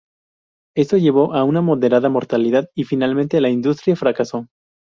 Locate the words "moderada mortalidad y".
1.61-2.85